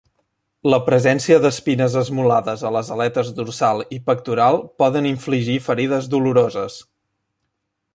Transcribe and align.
La 0.73 0.77
presència 0.85 1.37
d'espines 1.43 1.97
esmolades 2.01 2.65
a 2.69 2.73
les 2.77 2.91
aletes 2.97 3.31
dorsal 3.41 3.85
i 3.99 4.03
pectoral 4.11 4.61
poden 4.83 5.13
infligir 5.15 5.63
ferides 5.71 6.13
doloroses. 6.17 6.85